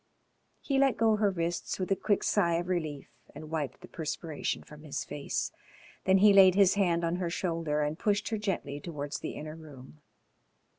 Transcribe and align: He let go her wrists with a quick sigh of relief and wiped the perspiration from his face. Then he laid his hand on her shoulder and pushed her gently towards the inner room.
He 0.61 0.79
let 0.79 0.97
go 0.97 1.17
her 1.17 1.29
wrists 1.29 1.77
with 1.77 1.91
a 1.91 1.95
quick 1.95 2.23
sigh 2.23 2.55
of 2.55 2.69
relief 2.69 3.07
and 3.35 3.51
wiped 3.51 3.81
the 3.81 3.87
perspiration 3.87 4.63
from 4.63 4.81
his 4.81 5.03
face. 5.05 5.51
Then 6.05 6.17
he 6.17 6.33
laid 6.33 6.55
his 6.55 6.73
hand 6.73 7.03
on 7.05 7.17
her 7.17 7.29
shoulder 7.29 7.81
and 7.83 7.99
pushed 7.99 8.29
her 8.29 8.39
gently 8.39 8.79
towards 8.79 9.19
the 9.19 9.33
inner 9.35 9.55
room. 9.55 10.01